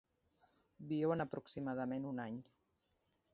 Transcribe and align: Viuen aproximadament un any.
Viuen 0.93 1.23
aproximadament 1.25 2.09
un 2.13 2.23
any. 2.25 2.41